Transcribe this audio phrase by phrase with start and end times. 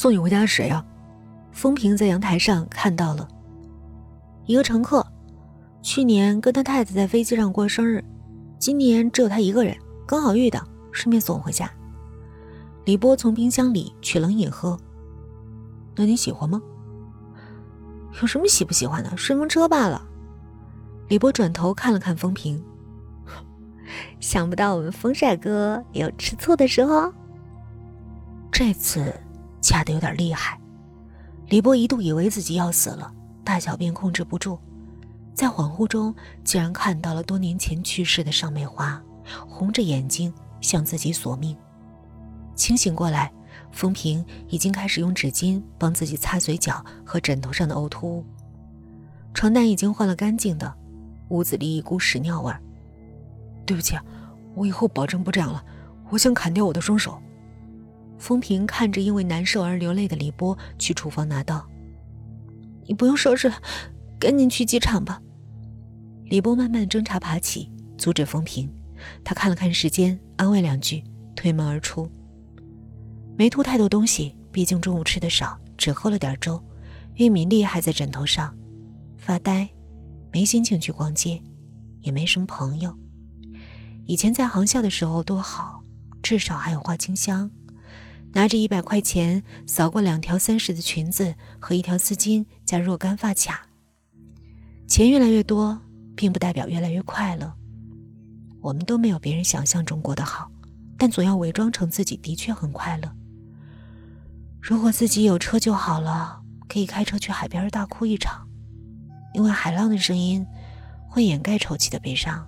[0.00, 0.82] 送你回家是谁啊？
[1.52, 3.28] 风平在阳台上看到了
[4.46, 5.06] 一个乘客，
[5.82, 8.02] 去年跟他太太在飞机上过生日，
[8.58, 9.76] 今年只有他一个人，
[10.06, 11.70] 刚好遇到，顺便送我回家。
[12.86, 14.74] 李波从冰箱里取冷饮喝。
[15.94, 16.62] 那你喜欢吗？
[18.22, 19.14] 有什么喜不喜欢的？
[19.18, 20.02] 顺风车罢了。
[21.08, 22.64] 李波转头看了看风平，
[24.18, 27.12] 想不到我们风帅哥也有吃醋的时候。
[28.50, 29.12] 这次
[29.60, 30.58] 掐的有点厉害，
[31.48, 33.12] 李波一度以为自己要死了，
[33.44, 34.58] 大小便控制不住，
[35.34, 36.14] 在恍惚中
[36.44, 39.02] 竟然看到了多年前去世的尚美花，
[39.48, 41.56] 红着眼睛向自己索命。
[42.54, 43.32] 清醒过来。
[43.72, 48.24] 风平已经开始用纸巾帮自己擦嘴角和枕头上的呕吐物，
[49.32, 50.74] 床单已经换了干净的，
[51.28, 52.52] 屋子里一股屎尿味。
[53.64, 53.96] 对不起，
[54.56, 55.64] 我以后保证不这样了。
[56.08, 57.20] 我想砍掉我的双手。
[58.20, 61.66] 风平看着因为难受而流泪的李波，去厨房拿刀。
[62.86, 63.56] 你不用收拾了，
[64.18, 65.20] 赶紧去机场吧。
[66.26, 68.70] 李波慢慢挣扎爬起，阻止风平。
[69.24, 71.02] 他看了看时间，安慰两句，
[71.34, 72.08] 推门而出。
[73.38, 76.62] 没吐太多东西，毕竟中午吃的少，只喝了点粥。
[77.14, 78.54] 玉米粒还在枕头上，
[79.16, 79.68] 发呆，
[80.30, 81.42] 没心情去逛街，
[82.02, 82.94] 也没什么朋友。
[84.04, 85.82] 以前在航校的时候多好，
[86.22, 87.50] 至少还有花清香。
[88.32, 93.66] 拿着一百块钱扫过两条三十的裙子和一条丝巾加若干发卡。
[94.86, 95.80] 钱越来越多，
[96.16, 97.52] 并不代表越来越快乐。
[98.60, 100.50] 我们都没有别人想象中过得好，
[100.98, 103.10] 但总要伪装成自己的确很快乐。
[104.60, 108.46] 如果自己有车就好了，可以开车去海边大哭一场，
[109.32, 110.46] 因为海浪的声音
[111.08, 112.46] 会掩盖抽泣的悲伤。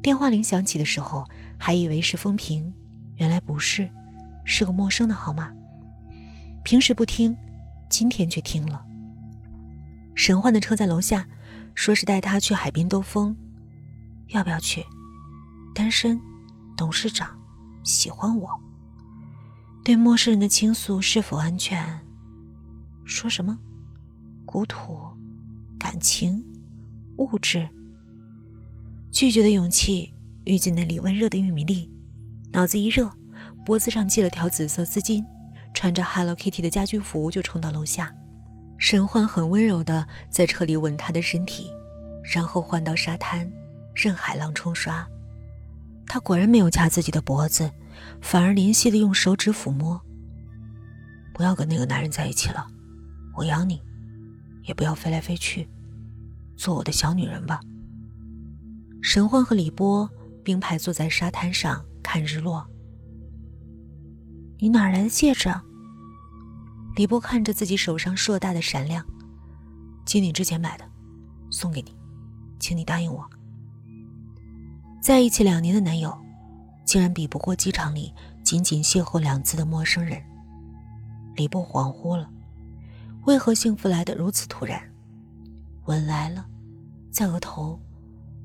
[0.00, 1.24] 电话铃响起的时候，
[1.58, 2.72] 还以为是风平，
[3.16, 3.90] 原来不是，
[4.46, 5.52] 是个陌生的号码。
[6.64, 7.36] 平时不听，
[7.90, 8.82] 今天却听了。
[10.14, 11.28] 沈焕的车在楼下，
[11.74, 13.36] 说是带他去海边兜风，
[14.28, 14.82] 要不要去？
[15.74, 16.18] 单身，
[16.74, 17.38] 董事长，
[17.84, 18.48] 喜欢我。
[19.84, 22.00] 对陌生人的倾诉是否安全？
[23.04, 23.58] 说什么？
[24.46, 24.98] 古土、
[25.78, 26.42] 感情、
[27.18, 27.68] 物质。
[29.12, 30.12] 拒绝的勇气
[30.44, 31.90] 遇见那里温热的玉米粒，
[32.52, 33.10] 脑子一热，
[33.66, 35.24] 脖子上系了条紫色丝巾，
[35.74, 38.14] 穿着 Hello Kitty 的家居服就冲到楼下。
[38.78, 41.68] 沈焕很温柔的在车里吻她的身体，
[42.22, 43.50] 然后换到沙滩，
[43.92, 45.04] 任海浪冲刷。
[46.06, 47.70] 他果然没有掐自己的脖子。
[48.20, 49.98] 反而怜惜的用手指抚摸。
[51.32, 52.66] 不要跟那个男人在一起了，
[53.34, 53.82] 我养你，
[54.64, 55.66] 也不要飞来飞去，
[56.56, 57.58] 做我的小女人吧。
[59.02, 60.08] 神焕和李波
[60.44, 62.68] 并排坐在沙滩上看日落。
[64.58, 65.52] 你哪来的戒指？
[66.96, 69.04] 李波看着自己手上硕大的闪亮，
[70.04, 70.84] 几年之前买的，
[71.50, 71.94] 送给你，
[72.58, 73.28] 请你答应我。
[75.02, 76.16] 在一起两年的男友。
[76.86, 80.22] 竟然比不过机场里仅仅邂逅两次的陌生人。
[81.34, 82.30] 李波恍惚了，
[83.24, 84.80] 为何幸福来得如此突然？
[85.86, 86.46] 吻来了，
[87.10, 87.80] 在额头，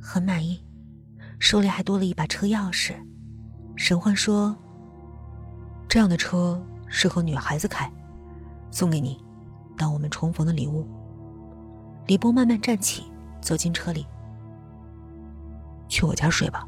[0.00, 0.64] 很满意，
[1.40, 2.94] 手里还多了一把车钥匙。
[3.74, 4.56] 沈焕说
[5.88, 7.90] ：“这样的车适合女孩子开，
[8.70, 9.18] 送给你，
[9.76, 10.86] 当我们重逢的礼物。”
[12.06, 13.04] 李波慢慢站起，
[13.40, 14.06] 走进车里，
[15.88, 16.66] 去我家睡吧。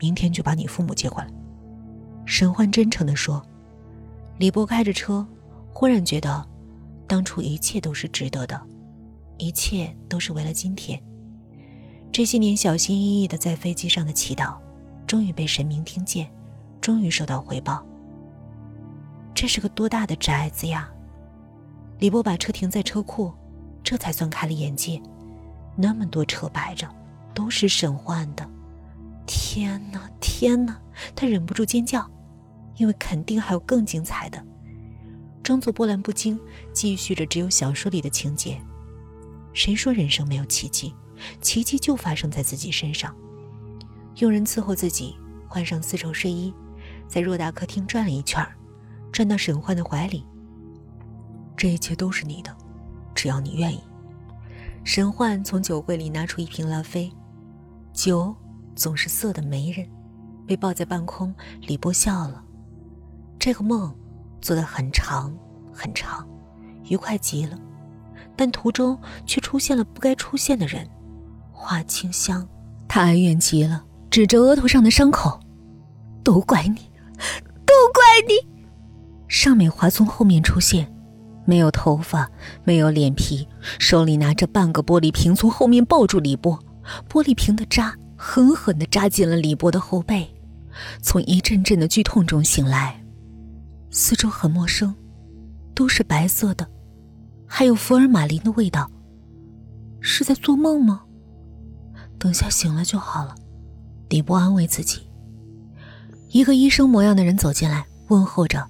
[0.00, 1.28] 明天就把你父母接过来。”
[2.26, 3.42] 沈焕真诚地说。
[4.38, 5.26] 李波开着车，
[5.72, 6.46] 忽然觉得，
[7.08, 8.60] 当初一切都是值得的，
[9.36, 11.02] 一切都是为了今天。
[12.12, 14.56] 这些年小心翼翼的在飞机上的祈祷，
[15.08, 16.30] 终于被神明听见，
[16.80, 17.84] 终于收到回报。
[19.40, 20.90] 这是个多大的宅子呀！
[22.00, 23.32] 李波把车停在车库，
[23.84, 25.00] 这才算开了眼界。
[25.76, 26.88] 那么多车摆着，
[27.32, 28.44] 都是沈焕的。
[29.28, 30.76] 天哪，天哪！
[31.14, 32.04] 他忍不住尖叫，
[32.78, 34.44] 因为肯定还有更精彩的。
[35.40, 36.36] 装作波澜不惊，
[36.72, 38.60] 继续着只有小说里的情节。
[39.52, 40.92] 谁说人生没有奇迹？
[41.40, 43.14] 奇迹就发生在自己身上。
[44.16, 46.52] 佣人伺候自己，换上丝绸睡衣，
[47.06, 48.44] 在偌大客厅转了一圈，
[49.12, 50.24] 转到沈焕的怀里。
[51.56, 52.56] 这一切都是你的，
[53.14, 53.80] 只要你愿意。
[54.84, 57.12] 沈焕从酒柜里拿出一瓶拉菲，
[57.92, 58.34] 酒。
[58.76, 59.84] 总是色的媒人，
[60.46, 62.44] 被抱在半空，李波笑了。
[63.36, 63.92] 这个梦
[64.40, 65.36] 做得很长
[65.72, 66.24] 很长，
[66.84, 67.58] 愉快极了，
[68.36, 68.96] 但途中
[69.26, 70.88] 却出现了不该出现的人。
[71.50, 72.48] 花清香，
[72.86, 75.40] 他哀怨极了，指着额头上的伤口
[76.22, 76.88] ：“都怪你，
[77.66, 78.48] 都怪你！”
[79.28, 80.90] 尚美华从后面出现，
[81.44, 82.28] 没有头发，
[82.64, 83.46] 没有脸皮，
[83.78, 86.58] 手里拿着半个玻璃瓶，从后面抱住李波。
[87.08, 90.26] 玻璃瓶的渣狠狠地扎进了李波的后背，
[91.02, 92.98] 从一阵阵的剧痛中醒来，
[93.90, 94.94] 四周很陌生，
[95.74, 96.66] 都是白色的，
[97.46, 98.90] 还有福尔马林的味道。
[100.00, 101.02] 是在做梦吗？
[102.18, 103.34] 等下醒了就好了，
[104.08, 105.02] 李波安慰自己。
[106.30, 108.66] 一个医生模样的人走进来，问候着：“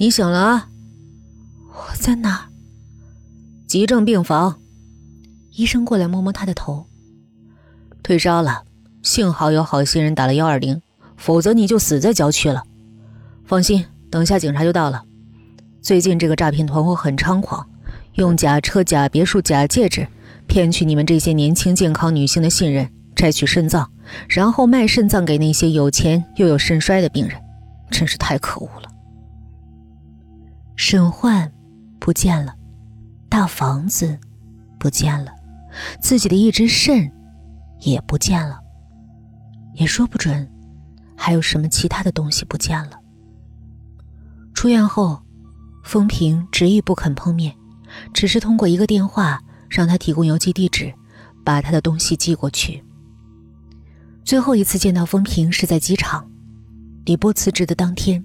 [0.00, 0.68] 你醒了啊？
[1.72, 2.40] 我在哪儿？
[3.66, 4.60] 急症病房。”
[5.52, 6.86] 医生过来摸摸他的头。
[8.00, 8.62] 退烧了，
[9.02, 10.80] 幸好有好心人打了幺二零，
[11.16, 12.62] 否则你就死在郊区了。
[13.44, 15.02] 放心，等下警察就到了。
[15.82, 17.68] 最近这个诈骗团伙很猖狂，
[18.14, 20.06] 用假车、假别墅、假戒指
[20.46, 23.90] 骗取你们这些年轻健康女性的信任，摘取肾脏，
[24.28, 27.36] 然后卖肾脏给那些有钱又有肾衰的病人，
[27.90, 28.87] 真是太可恶了。
[30.80, 31.52] 沈焕
[31.98, 32.54] 不见了，
[33.28, 34.16] 大房子
[34.78, 35.32] 不见了，
[36.00, 37.12] 自己的一只肾。
[37.80, 38.60] 也不见了，
[39.74, 40.50] 也说不准
[41.16, 42.98] 还有什么其他的东西不见了。
[44.52, 45.20] 出院后，
[45.84, 47.54] 风平执意不肯碰面，
[48.12, 50.92] 只是通过一个电话让他提供邮寄地址，
[51.44, 52.82] 把他的东西寄过去。
[54.24, 56.28] 最后一次见到风平是在机场，
[57.04, 58.24] 李波辞职的当天，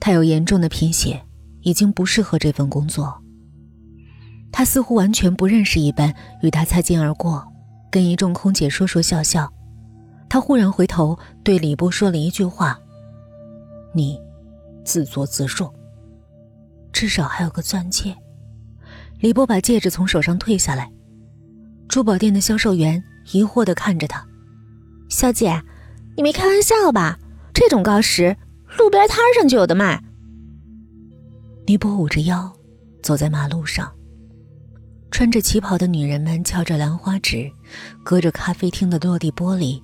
[0.00, 1.24] 他有严重的贫血，
[1.62, 3.20] 已经不适合这份工作。
[4.52, 7.42] 他似乎完全不认识一般，与他擦肩而过。
[7.90, 9.52] 跟一众空姐说说笑笑，
[10.28, 12.78] 他忽然回头对李波说了一句话
[13.94, 14.18] ：“你
[14.84, 15.72] 自作自受。
[16.92, 18.14] 至少还有个钻戒。”
[19.20, 20.90] 李波把戒指从手上退下来，
[21.88, 24.26] 珠宝店的销售员疑惑地看着他
[25.08, 25.62] ：“小姐，
[26.16, 27.18] 你没开玩笑吧？
[27.54, 28.36] 这种锆石，
[28.78, 30.02] 路边摊上就有的卖。”
[31.64, 32.52] 李波捂着腰，
[33.02, 33.90] 走在马路上。
[35.10, 37.50] 穿着旗袍的女人们翘着兰花指，
[38.02, 39.80] 隔着咖啡厅的落地玻璃，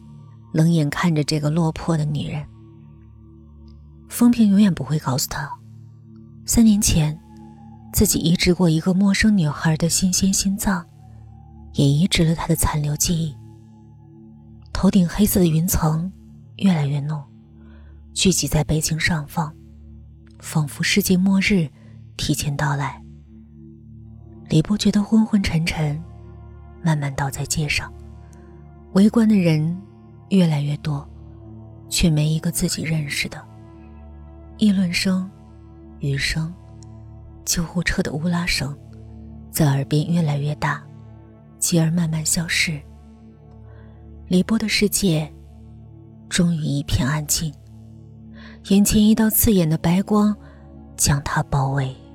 [0.53, 2.45] 冷眼看着这个落魄的女人。
[4.09, 5.49] 风平永远不会告诉他，
[6.47, 7.17] 三年前，
[7.93, 10.85] 自己移植过一个陌生女孩的新鲜心脏，
[11.75, 13.37] 也移植了她的残留记忆。
[14.73, 16.11] 头顶黑色的云层
[16.57, 17.23] 越来越浓，
[18.15, 19.55] 聚集在北京上方，
[20.39, 21.69] 仿佛世界末日
[22.17, 23.03] 提前到来。
[24.49, 26.03] 李波觉得昏昏沉沉，
[26.83, 27.93] 慢慢倒在街上。
[28.95, 29.77] 围观的人
[30.31, 31.07] 越来越多，
[31.91, 33.45] 却没一个自己认识的。
[34.57, 35.31] 议论声、
[36.01, 36.53] 雨声、
[37.45, 38.77] 救护车的呜啦声，
[39.51, 40.83] 在耳边越来越大，
[41.59, 42.81] 继而慢慢消失。
[44.29, 45.31] 李波的世界
[46.29, 47.53] 终于一片安静，
[48.69, 50.35] 眼前一道刺眼的白光
[50.95, 52.08] 将他包围。